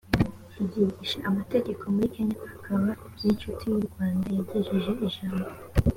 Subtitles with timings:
[0.65, 2.87] ryigisha amategeko muri kenya akaba
[3.19, 5.49] n inshuti y u rwanda yagejeje ijambo